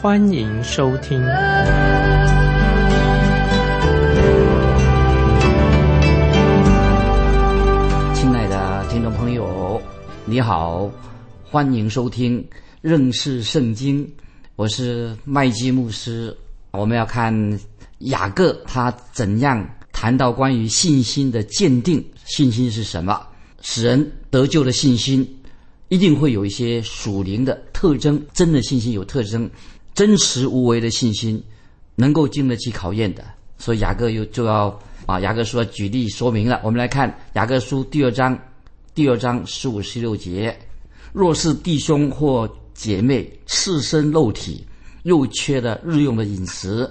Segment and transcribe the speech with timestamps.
[0.00, 1.18] 欢迎收听。
[8.14, 9.82] 亲爱的听众朋友，
[10.24, 10.88] 你好，
[11.42, 12.46] 欢迎收听
[12.80, 14.08] 认识圣经，
[14.54, 16.36] 我是麦基牧师。
[16.70, 17.58] 我们要看
[17.98, 23.20] 雅各他怎样谈到关于信心的鉴定，信心是什么？
[23.62, 25.28] 使人得救的信心，
[25.88, 28.24] 一定会有一些属灵的特征。
[28.32, 29.50] 真的信心有特征，
[29.98, 31.42] 真实无为的信心，
[31.96, 33.24] 能够经得起考验的。
[33.58, 34.66] 所以雅各又就要
[35.06, 36.60] 啊，雅各书举例说明了。
[36.62, 38.38] 我们来看雅各书第二章，
[38.94, 40.56] 第二章十五十六节：
[41.12, 44.64] 若是弟兄或姐妹赤身肉体，
[45.02, 46.88] 又缺了日用的饮食，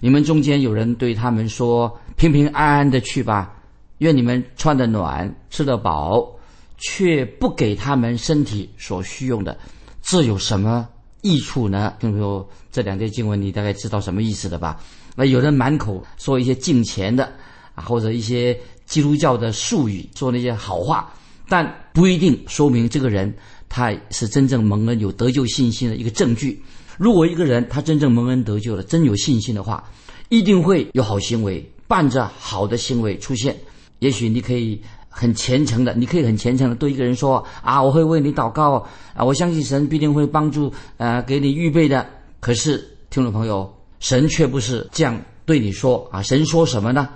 [0.00, 3.54] 你们中间有人对他们说：“平平安安的去吧，
[3.98, 6.28] 愿你们穿得暖，吃得饱，
[6.76, 9.56] 却不给他们身体所需用的，
[10.02, 10.88] 这有什么
[11.28, 14.80] 益处呢？”听众朋友，这两节经文你大概知道什么意思了吧？
[15.14, 17.30] 那有人满口说一些敬钱的
[17.74, 21.12] 啊，或者一些基督教的术语，说那些好话，
[21.48, 23.32] 但不一定说明这个人
[23.68, 26.62] 他是真正蒙恩有得救信心的一个证据。
[26.96, 29.84] 如果一个人他真正蒙恩得救了，真有信心的话，
[30.28, 33.56] 一定会有好行为，伴着好的行为出现。
[33.98, 34.80] 也许你可以
[35.18, 42.06] 很虔诚的，你可以很虔诚的对一个人说啊，我会为你祷告啊，我相信神必定会帮助呃给你预备的。
[42.38, 42.78] 可是
[43.10, 47.08] 听众朋友，神却不是这样对你说啊，神说什么呢？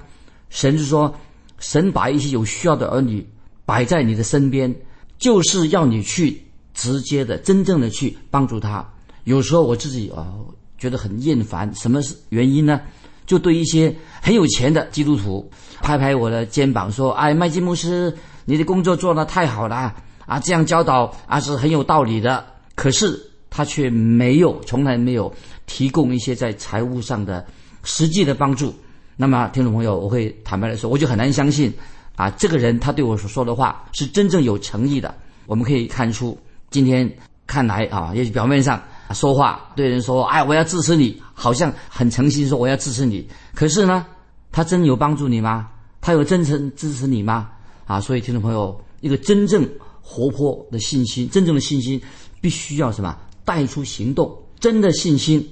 [0.51, 1.15] 神是说，
[1.61, 3.25] 神把一些有需要的儿女
[3.65, 4.75] 摆在你的身边，
[5.17, 6.43] 就是要你去
[6.75, 8.85] 直接的、真正的去帮助他。
[9.23, 10.35] 有时候我自己啊
[10.77, 12.81] 觉得很厌烦，什么是原因呢？
[13.25, 15.49] 就对一些很有钱的基督徒
[15.83, 19.93] 拍拍我的肩膀说：“哎，麦基牧师，你的工作做得太好了
[20.25, 20.41] 啊！
[20.41, 22.45] 这样教导啊是很有道理的。”
[22.75, 23.21] 可是
[23.51, 25.31] 他却没有，从来没有
[25.67, 27.45] 提供一些在财务上的
[27.83, 28.73] 实际的帮助。
[29.17, 31.71] 那么，听众朋友，我会坦白的说，我就很难相信
[32.17, 35.15] 啊，这个人他对我所说的话是真正有诚意的。
[35.47, 36.39] 我们可以看出，
[36.71, 37.11] 今天
[37.47, 38.81] 看来啊，也许表面上。
[39.13, 43.29] 说话对人说：“哎，我要支持你，好像很诚心说我要支持你。
[43.55, 44.07] 可是呢，
[44.51, 45.69] 他真有帮助你吗？
[46.03, 47.51] 他有真诚支持你吗？
[47.87, 47.99] 啊！
[47.99, 49.67] 所以听众朋友，一个真正
[50.03, 51.99] 活泼的信心，真正的信心，
[52.43, 53.17] 必须要什么？
[53.45, 54.37] 带出行动。
[54.61, 55.49] 真的信心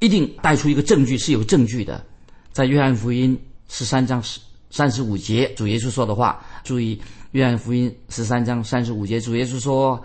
[0.00, 2.04] 一定带出一个证据，是有证据的。
[2.52, 4.40] 在约翰福音十三章十
[4.70, 7.00] 三十五节，主耶稣说的话，注意
[7.30, 10.02] 约翰福音十三章三十五节，主耶稣说：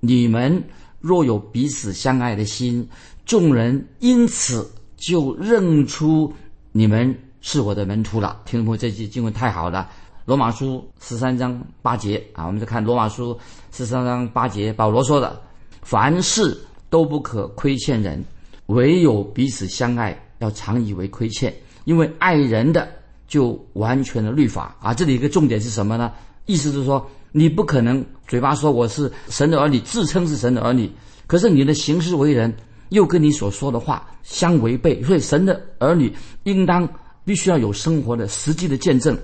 [0.00, 0.60] 你们。”
[0.98, 2.88] 若有彼此相爱的心，
[3.24, 6.32] 众人因此就认出
[6.72, 8.40] 你们是我的门徒了。
[8.44, 9.88] 听众朋友，这句经文太好了，
[10.24, 13.32] 《罗马书》十三章八节啊，我们再看《罗马书》
[13.70, 15.40] 十三章八节，保罗说的
[15.80, 16.58] ：“凡事
[16.90, 18.20] 都不可亏欠人，
[18.66, 22.88] 唯有彼此相爱，要常以为亏欠，因为爱人的
[23.28, 26.10] 就完全的律法啊。”这里一个重点是什么呢？
[26.46, 27.08] 意思是说。
[27.32, 30.90] 你不可能嘴巴说我是神的儿女，自称是神的儿女，
[31.26, 32.50] 可是你的行事为人
[32.88, 35.02] 又跟你所说的话相违背。
[35.02, 36.10] 所以神的儿女
[36.44, 36.88] 应当
[37.26, 39.14] 必须要有生活的实际的见证。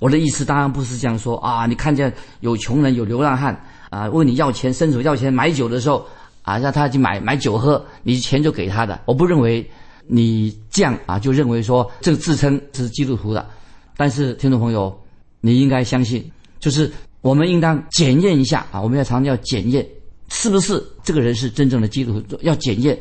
[0.00, 1.64] 我的意思当然不是这样说啊！
[1.66, 3.56] 你看见有穷人有流浪汉
[3.90, 6.04] 啊，问你要钱，伸手要钱买酒的时候
[6.42, 9.00] 啊，让他去买买酒喝，你钱就给他的。
[9.04, 9.64] 我不认为
[10.08, 13.46] 你这样啊，就认为说这个自称是基督徒的。
[13.96, 14.92] 但是听众朋友，
[15.40, 16.28] 你应该相信，
[16.58, 16.90] 就是。
[17.24, 18.78] 我们应当检验一下啊！
[18.78, 19.82] 我们要常常要检验，
[20.28, 22.36] 是不是这个人是真正的基督徒？
[22.42, 22.98] 要检验。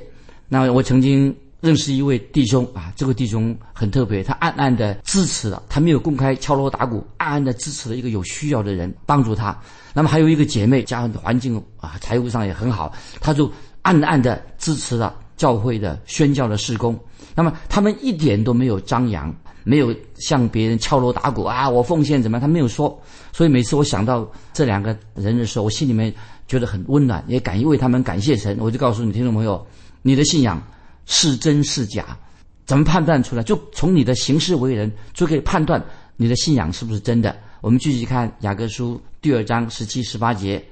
[0.47, 9.57] 那我曾经认识一位弟兄啊，这个弟兄很特别，他暗暗的支持了，他没有公开敲锣打鼓，暗暗的支持了一个有需要的人，帮助他。
[9.93, 13.49] 那么还有一个姐妹，家环境啊，财务上也很好，他就
[13.81, 16.99] 暗暗的支持了教会的宣教的事工。
[17.33, 19.33] 那么他们一点都没有张扬。
[19.65, 21.69] 没有向别人敲锣打鼓啊！
[21.69, 22.41] 我奉献怎么样？
[22.41, 23.01] 他没有说，
[23.31, 26.13] 所以每次我想到这两个人的时候，我心里面
[26.49, 28.57] 觉得很温暖，也感为他们感谢神。
[28.59, 29.65] 我就告诉你，听众朋友，
[30.01, 30.61] 你的信仰
[31.05, 32.17] 是真是假？
[32.65, 33.43] 怎么判断出来？
[33.43, 35.83] 就从你的行事为人就可以判断
[36.15, 37.35] 你的信仰是不是真的。
[37.61, 40.63] 我们继续看雅各书第二章十七、十八节。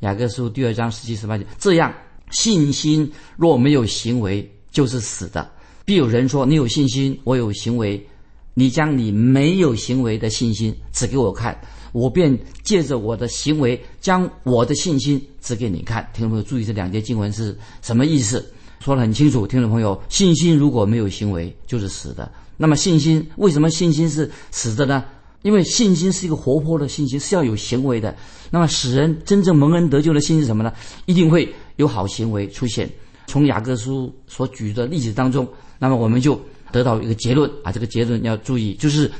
[0.00, 1.92] 雅各书第二章十七、十八节，这样
[2.30, 5.50] 信心若没有行为，就是死的。
[5.84, 8.06] 必有人说：“你有信心，我有行为。
[8.52, 11.58] 你将你没有行为的信心指给我看，
[11.92, 18.52] 我便借着我的行为将我的信心指给你看。”听众朋友注意，这两节经文是什么意思？
[18.84, 19.46] 说得很清楚。
[19.46, 22.30] 听众朋友，信心如果没有行为，就是死的。
[22.58, 25.02] 那么信心为什么信心是死的呢？
[25.40, 28.14] 因为信心是一个活泼的信心，是要有行为的。
[28.50, 30.70] 那么使人真正蒙恩得救的信心是什么呢？
[31.06, 32.86] 一定会有好行为出现。
[33.26, 35.48] 从雅各书所举的例子当中，
[35.78, 36.38] 那么我们就
[36.70, 37.72] 得到一个结论啊。
[37.72, 39.10] 这个结论要注意，就是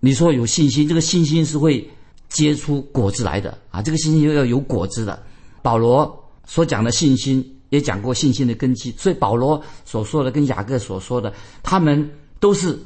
[0.00, 1.88] 你说有信心，这个信心是会
[2.28, 3.80] 结出果子来的啊。
[3.80, 5.22] 这个信心要有果子的。
[5.62, 6.14] 保罗
[6.46, 7.42] 所讲的信心
[7.74, 11.32] 也讲过信心的根基，所以保罗所说的跟雅各所说的，
[11.62, 12.10] 他们
[12.40, 12.78] 都是。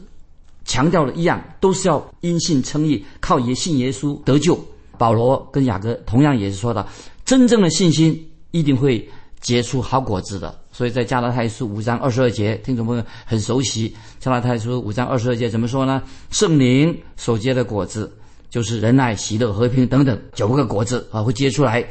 [0.65, 4.55] 强调的一样，都是要因信称义，靠耶信耶稣得救。
[4.99, 6.87] 保罗跟雅各同样也是说的，
[7.25, 9.09] 真正的信心一定会
[9.41, 10.55] 结出好果子的。
[10.71, 13.97] 所以在加拉太书五章二十二节，听众朋友很熟悉。
[14.21, 16.03] 加拉太书五章二十二节怎么说呢？
[16.31, 18.13] 圣灵所结的果子，
[18.51, 21.83] 就是仁爱、喜乐、和平等等九个果子啊，会结出来。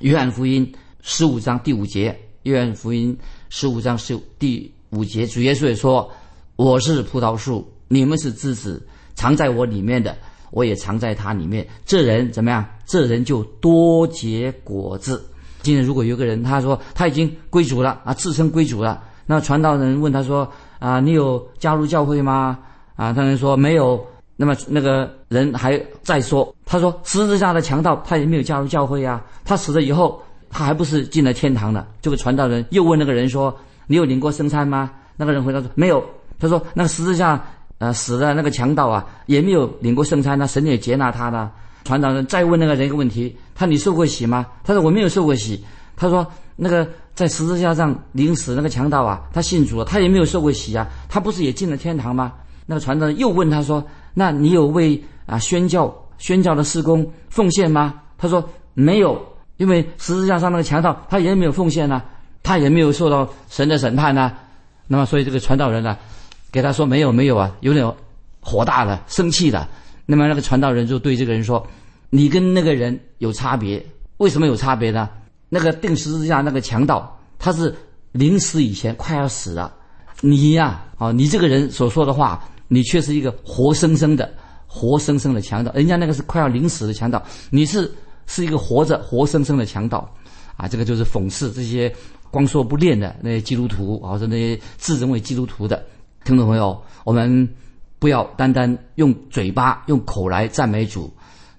[0.00, 3.16] 约翰福音十五章第五节，约翰福音
[3.48, 6.10] 十五章十第五节，主耶稣也说
[6.56, 10.14] ：“我是葡萄树。”你们是枝子，藏在我里面的，
[10.50, 11.66] 我也藏在他里面。
[11.86, 12.62] 这人怎么样？
[12.84, 15.24] 这人就多结果子。
[15.62, 20.46] 今天如果有个人他说他已经归主了啊，自称归主了，那传道人问他说
[20.78, 22.58] 啊，你有加入教会吗？
[22.94, 24.06] 啊，他人说没有。
[24.36, 30.20] 那么那个人还在说，他说十字架的强盗他也没有加入教会呀，他死了以后
[30.54, 31.86] 他还不是进了天堂了？
[32.00, 33.54] 这个传道人又问那个人说，
[33.88, 34.90] 你有领过圣餐吗？
[35.16, 36.02] 那个人回答说没有。
[36.38, 37.44] 他说那个十字架。
[37.78, 41.50] 啊，死的那个强盗啊，也没有领过圣餐，那神也接纳他的。
[41.82, 44.46] 传道人再问那个人一个问题：他你受过洗吗？
[44.62, 45.62] 他说我没有受过洗。
[45.96, 46.24] 他说
[46.54, 52.32] 那个在十字架上领死那个强盗啊，他信主了，他也没有受过洗啊，他不是也进了天堂吗？
[52.64, 53.84] 那个传道人又问他说：
[54.14, 58.02] 那你有为啊宣教宣教的施工奉献吗？
[58.16, 59.20] 他说没有，
[59.56, 62.02] 因为十字架上那个强盗他也没有奉献呢，
[62.42, 64.32] 他也没有受到神的审判呢。
[64.86, 65.96] 那么所以这个传道人呢？
[66.52, 67.84] 给他说没有没有啊，有点
[68.40, 69.68] 火大了，生气了。
[70.06, 71.66] 那么那个传道人就对这个人说
[72.10, 73.84] ：“你跟那个人有差别，
[74.18, 75.08] 为什么有差别呢？
[75.48, 77.74] 那个钉十字架那个强盗，他是
[78.12, 79.74] 临死以前快要死了。
[80.20, 84.32] 你呀，啊，你这个人所说的话，你却是一个活生生的、
[84.68, 85.72] 活生生的强盗。
[85.72, 87.20] 人家那个是快要临死的强盗，
[87.50, 87.90] 你是
[88.26, 90.08] 是一个活着、活生生的强盗。
[90.56, 91.92] 啊，这个就是讽刺这些
[92.30, 95.84] 光说不练的那些基督徒，或者那些自认为基督徒的。”
[96.24, 97.48] 听众朋友，我们
[97.98, 101.12] 不要单单用嘴巴、用口来赞美主。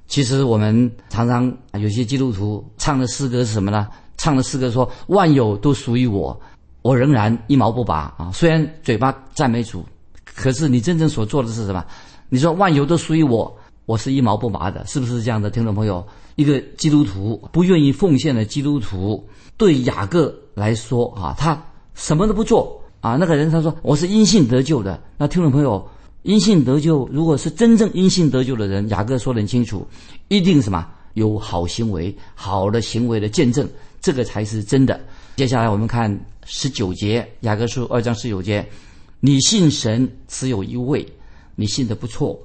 [0.08, 3.88] 其实我们常常有些基督徒唱的诗歌是什么呢？
[4.18, 6.40] 唱的诗歌说：“万有都属于我，
[6.82, 9.84] 我仍然一毛不拔。”啊，虽然嘴巴赞美主，
[10.24, 11.84] 可是你真正所做的是什么？
[12.30, 15.50] 你说万有都属于我，我是一毛不拔的，是不是这样的？
[15.50, 19.28] 听众朋友，一个基督徒不愿意奉献的基督徒，
[19.58, 21.62] 对雅各来说啊，他
[21.94, 22.82] 什么都不做。
[23.02, 25.00] 啊，那个人他说我是因信得救的。
[25.18, 25.88] 那听众朋友，
[26.24, 29.88] 因信得救，如果是真正因信得救的人，雅各说得很清楚，
[30.28, 33.70] 一定什么有好行为、好的行为的见证，
[34.02, 35.00] 这个才是真的。
[35.36, 38.68] 接下来我们看十九节，雅各书二章十九节，
[39.20, 41.06] 你信神只有一位，
[41.56, 42.39] 你信的不错，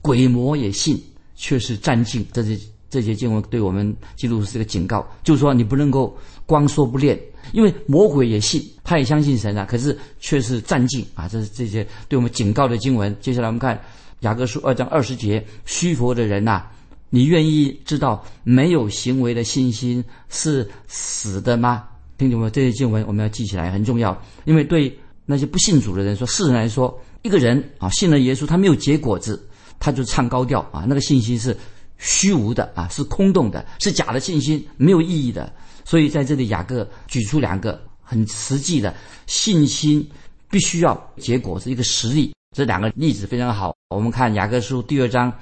[0.00, 1.02] 鬼魔也信，
[1.34, 2.24] 却是占尽。
[2.32, 2.56] 这是
[2.94, 7.20] 这些经文对我们基督徒是个警告，就是说你不能够光说不练。
[7.52, 11.26] 因为魔鬼也信，他也相信神啊，可是却是战境啊！
[11.28, 13.14] 这是这些对我们警告的经文。
[13.20, 13.78] 接下来我们看
[14.20, 16.62] 雅各书二章二十节：虚佛的人呐，
[17.10, 21.82] 你愿意知道没有行为的信心是死的吗？
[22.16, 22.50] 听懂没有？
[22.50, 24.16] 这些经文我们要记起来，很重要。
[24.44, 24.96] 因为对
[25.26, 29.44] 那些不信主的人说，世人来说，一个人啊信了耶稣，他没有结果子，
[29.78, 31.54] 他就唱高调啊，那个信心是
[31.98, 35.52] 虚无的啊，是空洞的，是假的信心，没有意义的。
[35.84, 38.94] 所以在这里，雅各举出两个很实际的
[39.26, 40.06] 信心
[40.50, 43.74] 必须要结果是一个实例，这两个例子非常好。
[43.90, 45.32] 我们看雅各书第二章，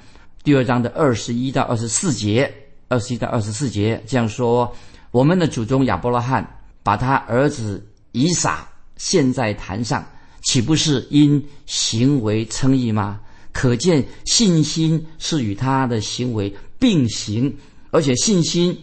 [0.43, 2.53] 第二章的二十一到二十四节，
[2.87, 4.73] 二十一到二十四节这样说：
[5.11, 6.45] 我们的祖宗亚伯拉罕
[6.83, 8.67] 把他儿子以撒
[8.97, 10.05] 献在坛上，
[10.41, 13.19] 岂不是因行为称义吗？
[13.53, 17.55] 可见信心是与他的行为并行，
[17.91, 18.77] 而且信心。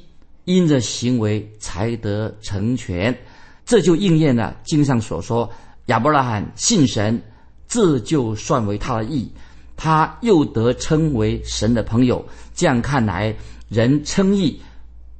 [0.46, 3.16] 因着行为才得成全，
[3.64, 5.48] 这就应验了经上所说：
[5.86, 7.22] 亚伯拉罕信神，
[7.68, 9.30] 这就算为他的义，
[9.76, 12.26] 他又得称为神的朋友。
[12.52, 13.36] 这样看来，
[13.68, 14.60] 人称义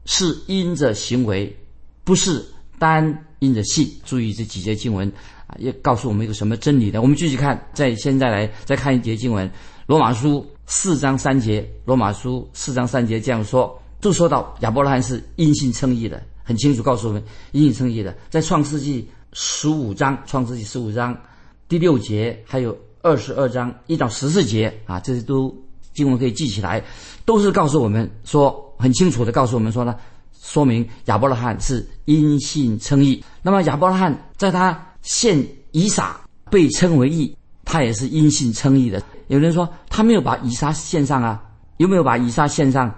[0.05, 1.55] 是因着行为，
[2.03, 2.45] 不是
[2.79, 3.89] 单因着信。
[4.05, 5.13] 注意这几节经文
[5.59, 7.01] 也告诉我们一个什么真理呢？
[7.01, 9.49] 我们继续看，在现在来再看一节经文，
[9.87, 19.03] 《罗马书》四章三节，《罗马书》四章三节这样说，就说到亚伯拉罕是因信称义的，很清楚告诉我们因信称义的，在《创世纪》
[19.33, 21.17] 十五章，《创世纪》十五章
[21.69, 25.55] 第六节，还有二十二章一到十四节啊，这些都
[25.93, 26.83] 经文可以记起来，
[27.25, 29.97] 都是告诉我们说很清楚的告诉我们说呢。
[30.43, 33.23] 说明亚伯拉罕是因信称义。
[33.43, 39.03] 那么亚伯拉罕在他献以撒被称为义，他也是因信称义的。
[39.29, 41.43] 有人说他没有把以撒献上啊？
[41.77, 42.93] 有没有把以撒献上？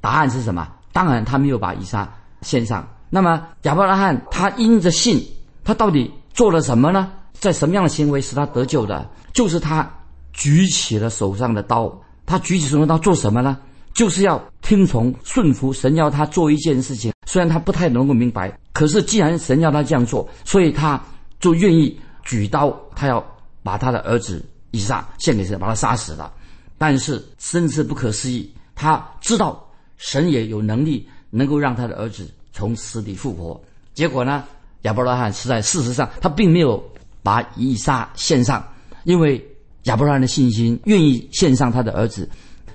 [0.00, 0.68] 答案是什么？
[0.92, 2.88] 当然他没有把以撒献上。
[3.10, 5.22] 那么亚伯拉罕他因着信，
[5.64, 7.10] 他到底做了什么呢？
[7.32, 9.08] 在什么样的行为使他得救的？
[9.32, 9.88] 就是他
[10.32, 11.92] 举起了手上的刀。
[12.24, 13.58] 他举起手上的刀做什么呢？
[13.92, 20.98] 就是要听从顺服神要他做一件事情，虽然他不太能够明白，可是既然神要他这样做，所以他
[21.42, 23.22] 就愿意举刀，他要
[23.62, 26.32] 把他的儿子以撒献给神，把他杀死了。
[26.78, 29.62] 但是甚至不可思议，他知道
[29.98, 33.60] 神也有能力能够让他的儿子从死里复活。
[33.92, 34.44] 结果呢，
[34.82, 36.82] 亚伯拉罕是在事实上他并没有
[37.22, 38.66] 把以撒献上，
[39.04, 39.44] 因为
[39.82, 42.26] 亚伯拉罕的信心愿意献上他的儿子。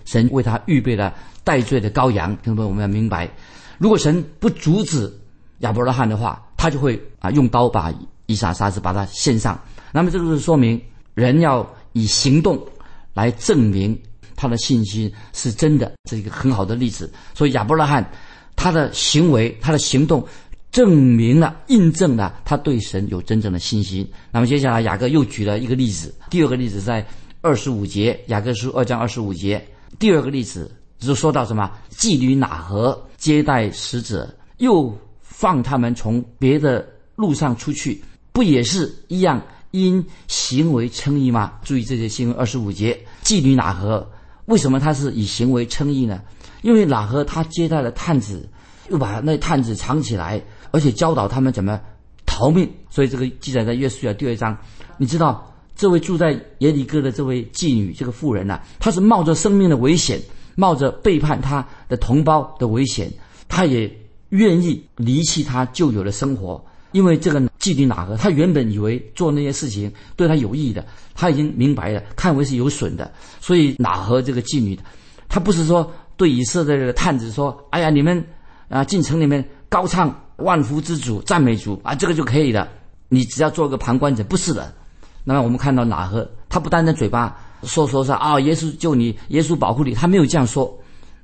[0.05, 3.29] 神为他预备了代罪的羔羊，听众，我们要明白，
[3.77, 5.13] 如果神不阻止
[5.59, 7.91] 亚伯拉罕的话，他就会啊用刀把
[8.27, 9.59] 以撒杀死，把他献上。
[9.91, 10.79] 那么这个是说明
[11.15, 12.63] 人要以行动
[13.13, 13.99] 来证明
[14.35, 17.11] 他的信心是真的，是一个很好的例子。
[17.33, 18.07] 所以亚伯拉罕
[18.55, 20.23] 他的行为、他的行动
[20.71, 24.07] 证明了、印证了他对神有真正的信心。
[24.31, 27.03] 那么接下来雅各又举了一个例子，第二个例子在
[27.41, 29.65] 二十五节，雅各书二章二十五节。
[29.97, 30.69] 第二个例子
[30.99, 31.71] 就说到什么？
[31.89, 38.03] 妓女哪和接待使者，又放他们从别的路上出去，
[38.37, 39.41] 不也是一样
[39.71, 41.53] 因行为称义吗？
[41.63, 44.07] 注意这些新闻二十五节，妓女哪河
[44.45, 46.21] 为什么他是以行为称义呢？
[46.61, 48.47] 因为哪河他接待了探子，
[48.91, 50.39] 又把那探子藏起来，
[50.69, 51.81] 而且教导他们怎么
[52.27, 54.55] 逃命，所以这个记载在约书亚第二章。
[54.99, 55.51] 你知道？
[55.75, 60.21] 这位住在耶利哥的这位妓女，这个妇人呐，她是冒着生命的危险，
[60.53, 63.11] 冒着背叛她的同胞的危险，
[63.47, 63.91] 她也
[64.29, 66.63] 愿意离弃她旧有的生活。
[66.97, 73.11] 因为这个妓女哪个，她原本以为做那些事情对她有益的，她已经明白了，看为是有损的。
[73.39, 74.75] 所以哪和这个妓女，
[75.29, 78.25] 她不是说对以色列的探子说：“哎呀，你们
[78.67, 82.67] 啊进城里面高唱万福之主，赞美主啊，这个就可以了。
[83.09, 84.73] 你只要做个旁观者，不是的。”
[85.23, 86.27] 那么我们看到哪和？
[86.49, 90.75] 他不单单嘴巴说说说啊，耶稣救你，耶稣保护你，他没有这样说，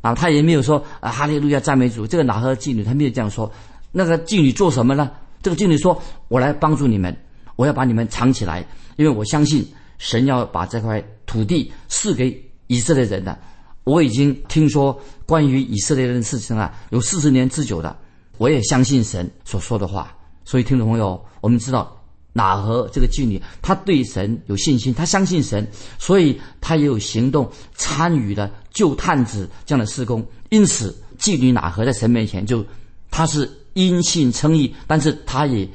[0.01, 2.05] 啊，他也没有说啊，哈利路亚赞美主。
[2.05, 3.51] 这个哪和妓女他没有这样说。
[3.91, 5.09] 那个妓女做什么呢？
[5.43, 7.15] 这个妓女说：“我来帮助你们，
[7.55, 9.63] 我要把你们藏起来，因为我相信
[9.99, 12.35] 神要把这块土地赐给
[12.65, 13.37] 以色列人的。
[13.83, 17.95] 我已经听说关于以色列人的事情啊，有四十年之久的，
[18.39, 20.15] 我也相信神所说的话。
[20.45, 21.95] 所以听众朋友，我们知道。”
[22.35, 25.67] 哪和这个妓女，她对神有信心，她相信神，
[25.99, 30.25] 所以她也有行动参与了救探子这样的施工。
[30.49, 32.65] 因此，妓女哪和在神面前就，
[33.11, 35.67] 她是因信称义，但是他也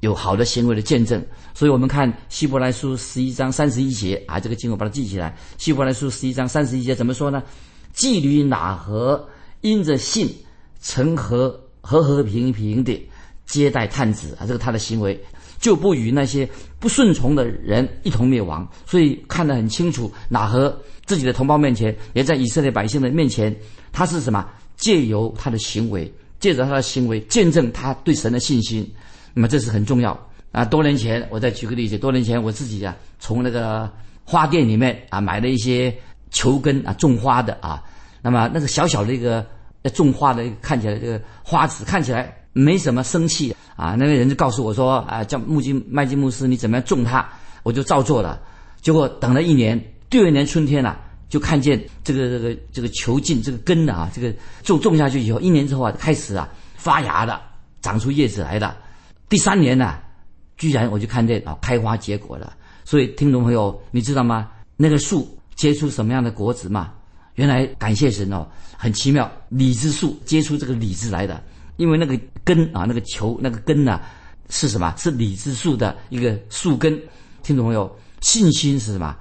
[0.00, 1.24] 有好的行为的见证。
[1.54, 5.36] 所以我们看希伯来书十一章三十一节啊，这个经文把它记起来。
[5.58, 7.42] 希伯来书十一章三十一节怎么说呢？
[7.94, 9.26] 妓女哪和
[9.62, 10.28] 因着信，
[10.82, 13.08] 成和和和平平的
[13.46, 15.18] 接待探子啊，这个他的行为。
[15.58, 16.46] 就不与那些
[16.78, 20.12] 不顺从的人一同灭亡，所以看得很清楚。
[20.28, 23.56] 哪和自己的同胞面前，也在以色列百姓的面前，
[23.90, 24.46] 他是什么？
[24.76, 28.88] 借由他的行为，借着他的行为见证他对神的信心。
[29.34, 30.18] 那么这是很重要
[30.52, 30.64] 啊！
[30.64, 33.90] 多年前，我再举个例子，多年前我自己啊，从那个
[34.24, 35.94] 花店里面啊买了一些
[36.30, 37.82] 球根啊，种花的啊。
[38.22, 39.44] 那么那个小小的一个
[39.92, 43.54] 种花的，看起来这个花籽看起来没什么生气。
[43.76, 47.28] 啊，那个人就告诉我说：“啊，叫木金麦金牧师，你怎么样种它？”
[47.62, 48.40] 我就照做了。
[48.80, 49.78] 结果等了一年，
[50.08, 57.42] 第二年春天了，就看见这个这个这个球茎这个根的啊，这个种种下去以后，一年之后啊，开始啊发芽了，
[57.82, 58.76] 长出叶子来了。
[59.28, 59.98] 第三年呢，
[60.56, 62.56] 居然我就看见啊开花结果了。
[62.84, 64.48] 所以听众朋友，你知道吗？
[64.76, 66.92] 那个树结出什么样的果子吗？
[67.34, 71.42] 原来感谢神哦，很奇妙，李子树结出这个李子来的。
[71.76, 74.00] 因为那个根啊，那个球，那个根呢，
[74.48, 74.94] 是什么？
[74.96, 76.98] 是李子树的一个树根。
[77.42, 79.14] 听众朋友，信心是什么？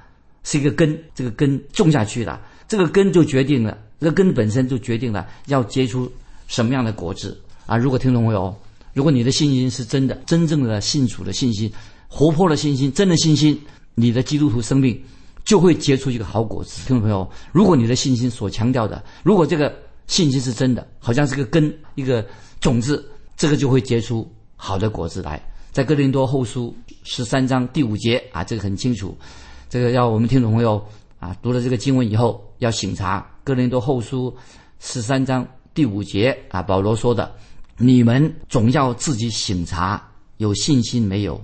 [0.45, 6.09] 是一个根，这个根种下去了，这个根就决定了，这个根本身就决定了要结出
[6.47, 7.75] 什么样的果子啊！
[7.75, 8.55] 如果听众朋友，
[8.93, 11.69] 如果你的信心是真的，真正的信主的信心，
[12.07, 13.59] 活泼的信心，真的信心，
[13.95, 14.97] 你的基督徒生命
[15.43, 16.79] 就会结出一个好果子。
[16.87, 19.75] 听众朋友，如果你的信心所强调的，如果这个
[20.05, 22.23] 信心是真的，好像是个根，一个
[22.61, 23.03] 种子，
[23.35, 25.43] 这个就会结出好的果子来。
[25.71, 26.73] 在哥林多后书
[27.03, 29.17] 十三章第五节啊，这个很清楚，
[29.75, 30.81] 这个要我们听众朋友
[31.19, 33.29] 啊读了这个经文以后要醒察。
[33.43, 34.33] 哥林多后书
[34.79, 37.35] 十三章第五节啊，保罗说的
[37.77, 40.01] ：“你们总要自己醒察，
[40.37, 41.37] 有信心没有，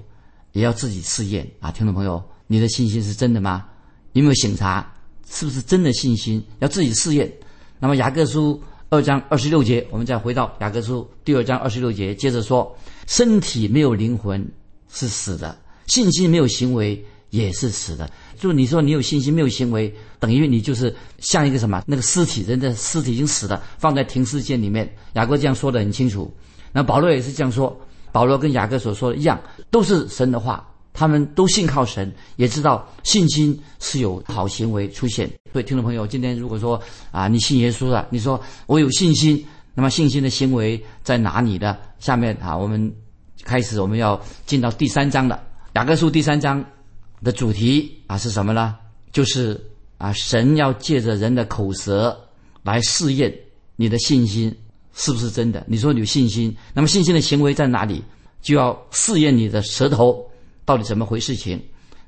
[0.54, 3.66] 也要自己试验啊。”听众朋友，你的信心是真的吗？
[4.14, 4.90] 有没有醒察？
[5.30, 6.42] 是不是真的信心？
[6.60, 7.30] 要自己试验。
[7.80, 8.58] 那么雅各书。
[8.90, 12.74] 二章二十六节，我们再回到雅各书第二章二十六节，接着说：
[13.08, 14.42] 身体没有灵魂
[14.90, 15.58] 是死的，
[15.88, 18.08] 信心没有行为也是死的。
[18.40, 24.88] 就是你说你有信心没有行为，等于你就是像一个什么那个尸体，人的尸体已经死了，放在停尸间里面。
[25.14, 26.32] 雅各这样说的很清楚，
[26.72, 27.76] 那保罗也是这样说。
[28.12, 30.68] 保罗跟雅各所说的一样，都是神的话。
[30.94, 35.26] 他们都信靠神，也知道信心是有好行为出现。
[35.54, 36.78] 所以，听众朋友，今天如果说
[37.12, 39.42] 啊，你信耶稣了，你说我有信心，
[39.74, 41.78] 那么信心的行为在哪里呢？
[42.00, 42.94] 下面啊，我们
[43.46, 45.42] 开始我们要进到第三章了。
[45.76, 46.62] 雅各书第三章
[47.24, 48.76] 的主题啊是什么呢？
[49.12, 49.60] 就是
[49.98, 52.18] 啊，神要借着人的口舌
[52.64, 53.34] 来试验
[53.76, 54.56] 你的信心
[54.94, 55.64] 是不是真的。
[55.68, 58.04] 你说你有信心，那么信心的行为在哪里？
[58.42, 60.26] 就要试验你的舌头。
[60.64, 61.60] 到底怎么回事情？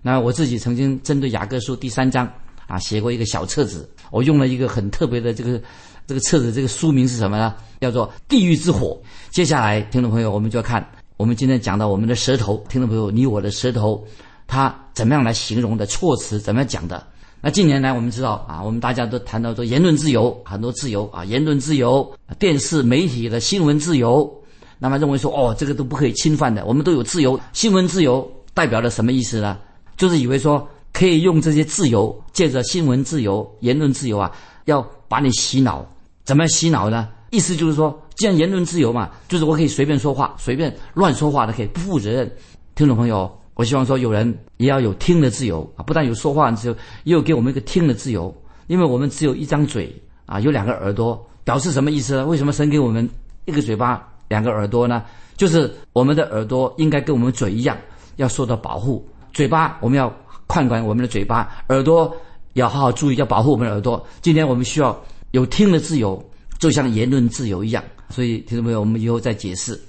[0.02, 2.32] 那我自己曾经针对雅各书第三章
[2.68, 5.62] 啊写过一个小册子，我用了一个很特别的这个
[6.08, 7.56] 这个册子，这个书名是什么呢？
[7.82, 9.00] 叫做《地狱之火》。
[9.32, 12.64] 接下来，听众朋友，我们就要看我们今天讲到我们的舌头。
[12.70, 14.06] 听众朋友，你我的舌头，
[14.54, 15.84] 他怎么样来形容的？
[15.88, 17.04] 措辞怎么样讲的？
[17.42, 22.08] 那近年来我们知道啊，我们大家都谈到说言论自由，很多自由啊，言论自由、
[22.38, 24.32] 电视媒体的新闻自由，
[24.78, 28.32] 那么认为说哦，这个都不可以侵犯的，我们都有自由，新闻自由。
[28.54, 29.58] 代表了什么意思呢？
[29.98, 34.32] 就是以为说可以用这些自由，借着新闻自由、言论自由啊，
[34.66, 35.84] 要把你洗脑。
[36.24, 37.10] 怎么洗脑呢？
[37.32, 42.32] 意思就是说，既然言论自由嘛，就是我可以随便说话，随便乱说话的，可以不负责任。
[42.76, 48.34] 听众朋友，我希望说有人也要有听的自由啊，不但有说话的自由，也有给我们一个听的自由。
[48.68, 49.94] 因为我们只有一张嘴
[50.26, 52.26] 啊，有两个耳朵，表示什么意思呢？
[52.26, 53.08] 为什么神给我们
[53.46, 55.04] 一个嘴巴、两个耳朵呢？
[55.36, 57.78] 就是我们的耳朵应该跟我们嘴一样。
[58.18, 60.16] 要受到保护，嘴巴我们要
[60.48, 62.16] 看管我们的嘴巴，耳朵
[62.54, 64.06] 要好好注意，要保护我们的耳朵。
[64.22, 64.96] 今天我们需要
[65.32, 66.24] 有听的自由，
[66.60, 67.84] 就像言论自由一样。
[68.10, 69.80] 所以听众朋友，我们以后再解释。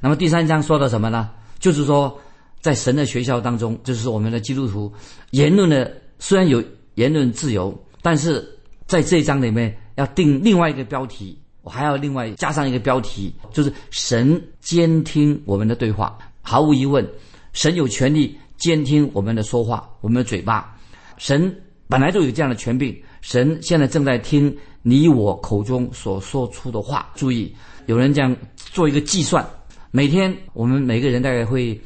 [0.00, 1.28] 那么第三章说到什么呢？
[1.58, 2.18] 就是说，
[2.64, 4.90] 在神的学校当中，就是我们的基督徒
[5.32, 8.42] 言论的虽然有言论自由，但是
[8.86, 16.16] 在这一章里面要定另外一个标题，我还要另外加上一个标题，就是神监听我们的对话。
[16.40, 17.06] 毫无疑问。
[17.52, 20.74] 神有权利监听我们的说话，我们的嘴巴。
[21.18, 21.54] 神
[21.86, 27.12] 本来就有这样的权柄，神现在正在听你我口中所说出的话。
[27.14, 29.46] 注意，有人这样做一个计算：
[29.90, 31.78] 每天我们每个人大概会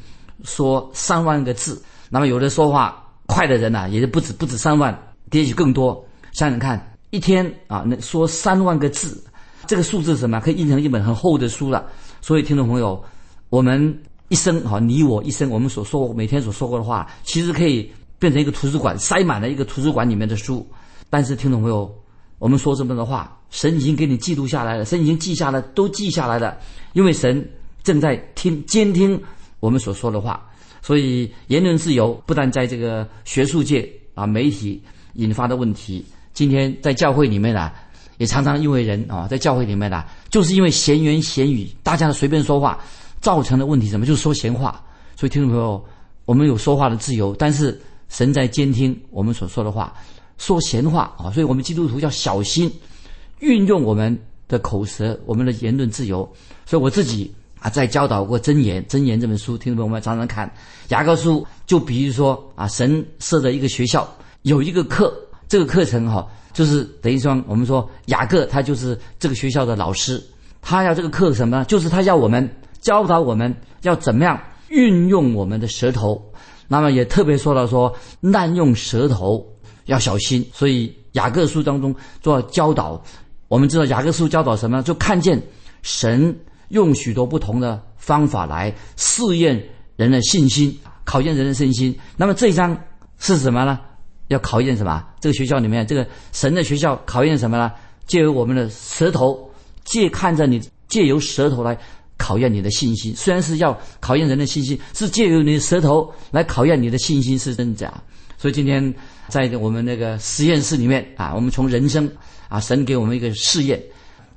[0.43, 1.81] 说三万个字。
[2.09, 4.97] 那么有的说话快的人呢，也就不止不止三万，
[5.31, 6.03] 也许更多。
[6.31, 9.23] 想想看，一天啊，那说三万个字，
[9.67, 11.85] 这个数字是什么可以印成一本很厚的书了。
[12.21, 13.03] 所以，听众朋友，
[13.49, 13.97] 我们。
[14.31, 20.63] 一生哈，你我一生，我们所说每天所说过的话，其实可以变成一个图书馆，塞满了一个图书馆里面的书。
[21.09, 21.91] 但是听众朋友？
[22.37, 26.55] 我们说这么多话，神已经给你记录下来了，神已经记下来，都记下来了。
[26.93, 27.43] 因为神
[27.81, 29.19] 正在听监听
[29.59, 30.45] 我们所说的话，
[30.81, 34.81] 所以言论自由不但在这个学术界啊，媒体
[35.13, 37.71] 引发的问题，今天在教会里面呢，
[38.17, 42.79] 也常常因为人啊，在教会里面呢，就是因为闲言闲语，大家随便说话。
[43.21, 44.05] 造成的问题什么？
[44.05, 44.81] 就是说闲话。
[45.17, 45.85] 所以听众朋友，
[46.23, 49.93] 我们有说话的自由，但是神在监听我们所说的话，
[50.37, 51.29] 说闲话啊！
[51.29, 52.71] 所以我们基督徒要小心
[53.39, 54.17] 运用我们
[54.47, 56.19] 的口舌，我们的言论自由。
[56.65, 60.51] 所以我自己啊，在教导过《真言》《真言》这本书，听众朋友们常常看
[60.89, 61.45] 雅各书。
[61.65, 64.07] 就比如说啊，神设的一个学校，
[64.41, 65.13] 有一个课，
[65.47, 70.23] 这个课程哈，就是等于说我们说雅各他就是这个学校的老师，
[70.61, 71.63] 他要这个课什么？
[71.65, 72.49] 就是他要我们。
[72.81, 76.31] 教导我们要怎么样运用我们的舌头，
[76.69, 79.45] 那么也特别说到说滥用舌头
[79.83, 80.49] 要小心。
[80.53, 83.03] 所以雅各书当中做教导，
[83.49, 84.81] 我们知道雅各书教导什么？
[84.81, 85.37] 就看见
[85.81, 86.33] 神
[86.69, 89.61] 用许多不同的方法来试验
[89.95, 91.95] 人的信心，考验人的信心。
[92.17, 92.75] 那么这一章
[93.19, 93.79] 是什么呢？
[94.29, 95.05] 要考验什么？
[95.19, 97.71] 这个学校里面，这个神的学校考验什么呢？
[98.07, 99.49] 借由我们的舌头，
[99.83, 101.77] 借看着你借由舌头来。
[102.21, 103.15] 考验你的信心。
[103.15, 107.93] 虽然是要考验人的信心，是借由你的舌头来考验你的信心是真假。
[108.37, 108.93] 所以今天
[109.29, 112.11] 在我们那个实验室里面啊，我们从人生
[112.49, 113.81] 啊，神给我们一个试验，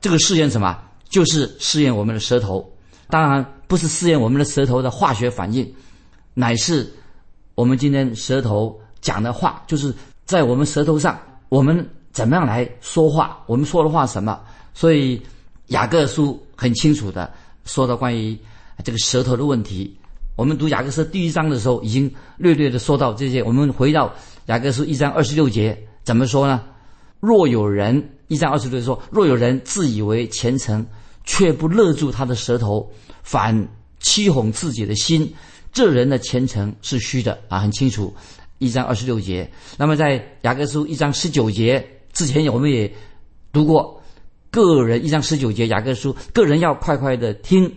[0.00, 0.78] 这个试验什么？
[1.12, 2.66] 就是试验我们的舌头。
[3.08, 5.70] 当然不是试验我们的舌头的化学反应，
[6.32, 6.90] 乃是
[7.54, 9.94] 我们今天舌头讲的话，就是
[10.24, 11.20] 在我们舌头上，
[11.50, 13.38] 我们怎么样来说话？
[13.46, 14.40] 我们说的话什么？
[14.72, 15.20] 所以
[15.66, 17.30] 雅各书很清楚的
[17.66, 18.36] 说到关于
[18.82, 19.94] 这个舌头的问题。
[20.34, 23.42] 我们读雅各书第一章的时候，已经略略的说到这些。
[23.42, 24.10] 我们回到
[24.46, 26.62] 雅各书一章二十六节，怎么说呢？
[27.20, 30.84] 若有人一章二十六说，若有人自以为虔诚，
[31.24, 32.90] 却不勒住他的舌头，
[33.22, 33.68] 反
[34.00, 35.32] 欺哄自己的心，
[35.72, 37.60] 这人的虔诚是虚的啊！
[37.60, 38.12] 很清楚，
[38.58, 39.50] 一章二十六节。
[39.76, 42.92] 那么在雅各书一章十九节之前，我们也
[43.52, 44.02] 读过，
[44.50, 47.72] 个人一章十九节雅各书，个人要快快的听，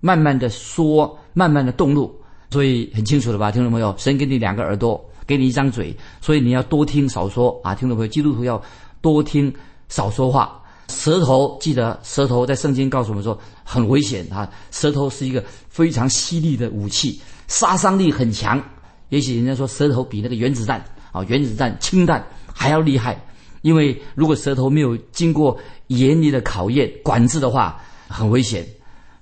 [0.00, 2.14] 慢慢的说，慢慢的动怒。
[2.50, 7.74] 所以很清楚了吧，听众朋友，神给你两个耳朵，给你一张嘴，所以你要多听少说啊！
[7.74, 8.60] 听众朋友，基督徒要
[9.00, 9.52] 多听
[9.88, 10.59] 少说话。
[10.90, 14.50] 舌头，记得舌头在圣经告诉我们说很危险啊！
[14.72, 18.60] 舌头是一个非常犀利的武器，杀伤力很强。
[19.08, 22.22] 也许人家说舌头比那个原子弹啊，原子弹、氢弹
[22.52, 23.18] 还要厉害。
[23.62, 28.66] 因为如果舌头没有经过严厉的考验、管制的话，很危险。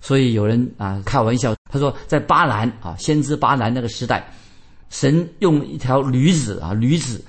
[0.00, 4.26] 所以有人啊开玩笑，他说在巴兰啊，先知巴兰那个时代，
[4.90, 7.22] 神用一条驴子啊，驴子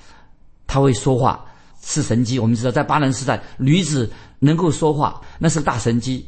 [0.65, 1.45] 他会说话。
[1.81, 4.07] 是神机，我们知道，在巴兰时代，驴子
[4.39, 6.27] 能够说话，那是大神机。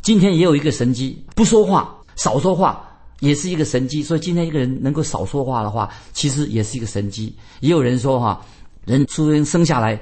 [0.00, 2.88] 今天也有一个神机，不说话，少说话，
[3.20, 4.02] 也是一个神机。
[4.02, 7.36] 所以今天一个人能够少说话的话，其实也是一个神机。
[7.60, 8.40] 也有人说哈，
[8.84, 10.00] 人出生生下来，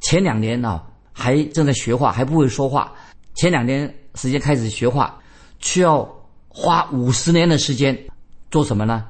[0.00, 2.92] 前两年呢还正在学话，还不会说话，
[3.34, 5.18] 前两年时间开始学话，
[5.60, 6.06] 需要
[6.48, 7.98] 花五十年的时间
[8.50, 9.04] 做什么呢？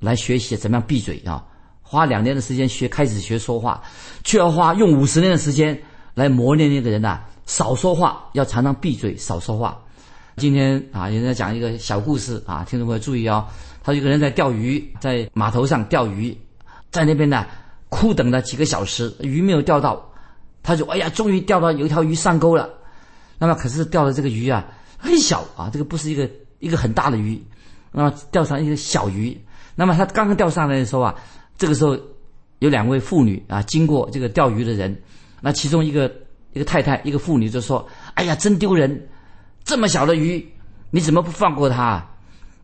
[0.00, 1.44] 来学习怎么样闭嘴啊。
[1.82, 3.82] 花两年的时间学开始学说话，
[4.24, 5.78] 却要花用五十年的时间
[6.14, 9.78] 来磨练那个人呐，少说话，要常常闭嘴，少说话。
[10.36, 13.46] 今天啊，有人家讲一个小故事啊，听众朋友注意哦。
[13.82, 16.36] 他一个人在钓鱼，在码头上钓鱼，
[16.90, 17.46] 在那边呢
[17.88, 20.10] 苦等了几个小时，鱼没有钓到，
[20.62, 22.70] 他就哎呀，终于钓到有一条鱼上钩了。
[23.38, 24.64] 那么可是钓的这个鱼啊
[24.98, 26.28] 很小啊，这个不是一个
[26.60, 27.42] 一个很大的鱼，
[27.90, 29.38] 那么钓上一个小鱼。
[29.74, 31.14] 那么他刚刚钓上来的时候啊。
[31.58, 31.96] 这个时候，
[32.58, 35.00] 有两位妇女啊，经过这个钓鱼的人，
[35.40, 36.12] 那其中一个
[36.52, 39.08] 一个太太，一个妇女就说：“哎呀，真丢人！
[39.64, 40.46] 这么小的鱼，
[40.90, 42.06] 你怎么不放过他？”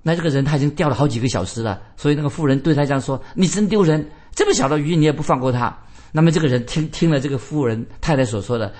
[0.03, 4.11] 那这个人他已经钓了好几个小时了，所以那个妇人对他这样说：“你真丢人！
[4.35, 5.77] 这么小的鱼你也不放过他。”
[6.13, 8.73] 那么这个人听听了这个妇人太太所说的，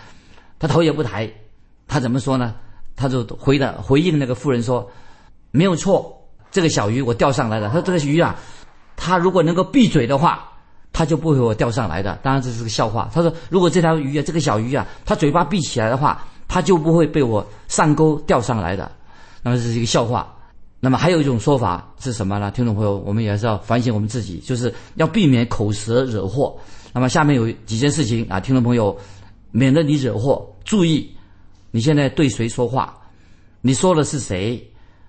[0.59, 1.31] 他头也不抬，
[1.87, 2.55] 他怎么说呢？
[2.97, 4.91] 他就回的回应那个妇人说
[5.53, 7.69] ：“没有错，这个小鱼我钓上来了。
[7.69, 8.37] 他说这个鱼啊。”
[9.01, 10.58] 他如果能够闭嘴的话，
[10.93, 12.19] 他就不会我钓上来的。
[12.23, 13.11] 当然这是个笑话。
[13.13, 18.91] 他说，如果这条鱼啊，这个小鱼啊，它嘴巴闭起来的话，它就不会被我上钩钓上来的。
[19.43, 20.35] 那么这是一个笑话。
[20.81, 22.51] 那么还有一种说法是什么呢？
[22.53, 26.57] 听众朋友，我们也是要反省我们自己，就是要避免口舌惹祸。
[26.93, 28.97] 那么下面有几件事情啊，听众朋友，
[29.51, 31.13] 免得你惹祸，注意
[31.71, 32.97] 你现在对谁说话，
[33.61, 34.65] 你说的是谁，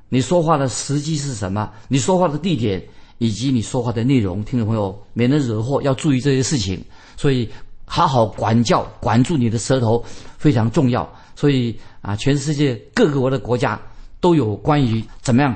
[0.09, 2.83] 你说话的时机是什么，你说话的地点。
[3.19, 6.83] 以及你说话的内容，听众朋友，免得惹祸，要注意这些事情。
[7.15, 7.47] 所以，
[7.85, 10.03] 好好管教、管住你的舌头
[10.37, 11.07] 非常重要。
[11.35, 13.79] 所以啊，全世界各个国的国家
[14.19, 15.55] 都有关于怎么样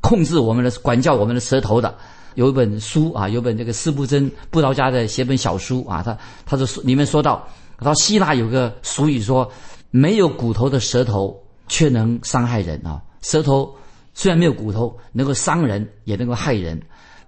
[0.00, 1.94] 控制我们的、管教我们的舌头的。
[2.34, 7.46] 有一本书啊，有本这个斯布真布道家的写本小书啊，他他说里面说到，
[7.78, 9.52] 他希腊有个俗语说，
[9.90, 13.02] 没有骨头的舌头却能伤害人啊。
[13.20, 13.70] 舌头
[14.14, 16.80] 虽然没有骨头，能够伤人，也能够害人。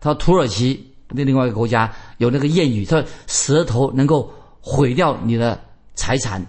[0.05, 5.59] 他说：“土耳其那另外一个国家有那个谚语，他说舌头能够毁掉你的
[5.95, 6.45] 财产，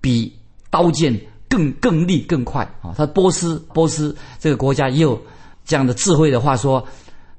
[0.00, 0.32] 比
[0.70, 1.18] 刀剑
[1.48, 2.94] 更更利更快啊！
[2.96, 5.20] 他波斯波斯这个国家也有
[5.64, 6.86] 这样的智慧的话说：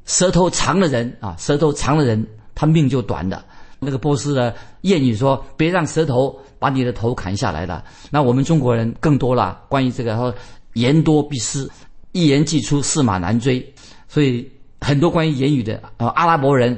[0.03, 3.41] 舌头长的人啊，舌头长的人他命就短的。
[3.79, 7.81] 那个波斯的谚语说：别让舌头把你的头砍下来了。
[8.09, 10.35] 那我们中国人更多了，关于这个他说
[10.73, 11.69] 言多必失，
[12.11, 13.73] 一言既出，驷马难追，
[14.09, 14.45] 所以。”
[14.81, 16.77] 很多关于言语的啊，阿拉伯人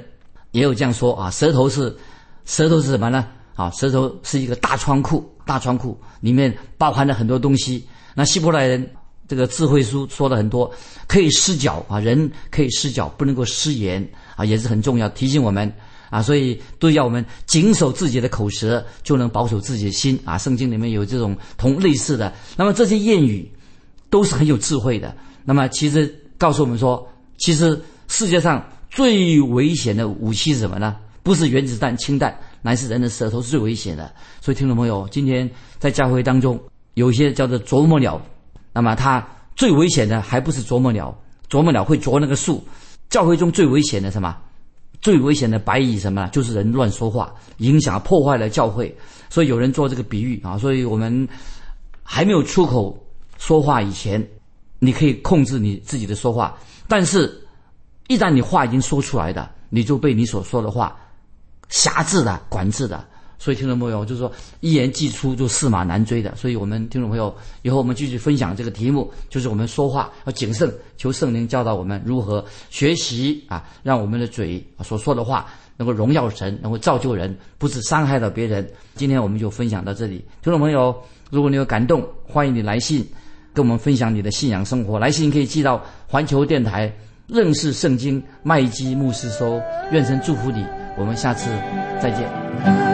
[0.51, 1.95] 也有这样说啊，舌头是
[2.45, 3.27] 舌头是什么呢？
[3.55, 7.85] 啊，舌头是一个大仓库，大仓库里面包含了很多东西。
[8.13, 8.87] 那希伯来人
[9.27, 10.71] 这个智慧书说了很多，
[11.07, 15.71] 可以失脚啊，人可以失脚，不能够失言啊，也是很重要，提醒我们
[16.09, 20.37] 啊，所以都要我们谨守自己的口舌，就能保守自己的心啊。
[20.37, 23.49] 圣经里面有这种同类似的，那么这些谚语。
[24.09, 25.11] 都是很有智慧的。
[25.43, 27.03] 那么其实告诉我们说，
[27.39, 27.81] 其实
[28.23, 30.95] 世界上最危险的武器是什么呢？
[31.23, 34.09] 不是原子弹、氢弹，乃是人的舌头是最危险的。
[34.39, 36.57] 所以听众朋友，今天在教会当中
[36.93, 38.21] 有一些叫做啄木鸟，
[38.71, 41.13] 那么它最危险的还不是啄木鸟，
[41.49, 42.65] 啄木鸟会啄那个树。
[43.09, 44.37] 教会中最危险的什么？
[45.01, 46.25] 最危险的白蚁什么？
[46.29, 48.95] 就是人乱说话，影响破坏了教会。
[49.29, 51.27] 所以有人做这个比喻啊，所以我们
[52.03, 53.05] 还没有出口
[53.37, 54.25] 说话以前，
[54.79, 56.57] 你可以控制你自己的说话。
[56.87, 57.42] 但是，
[58.07, 60.95] 一旦你话已经说出来的，你就被你所说的话
[61.69, 63.03] 辖制的、管制的。
[63.39, 66.33] 所以听众朋友，就是说一言既出就驷马难追的。
[66.33, 78.65] 所以我们听众朋友，以后我们继续分享这个题目，就是我们说话要谨慎，求圣灵教导我们如何学习啊，让我们的嘴所说的话能够荣耀神，能够造就人，不是伤害到别人。
[78.95, 80.95] 今天我们就分享到这里，听众朋友，
[81.29, 83.05] 如果你有感动，欢迎你来信
[83.53, 84.97] 跟我们分享你的信仰生活。
[84.97, 86.89] 来信可以寄到环球电台
[87.33, 89.59] 认识圣经麦基牧师说。
[89.91, 90.65] 愿神祝福你，
[90.97, 91.49] 我们下次
[92.01, 92.92] 再见。